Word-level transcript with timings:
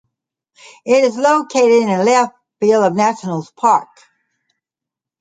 It 0.83 1.03
is 1.03 1.15
located 1.15 1.87
in 1.87 2.05
left 2.05 2.33
field 2.59 2.85
of 2.85 2.95
Nationals 2.95 3.51
Park. 3.51 3.87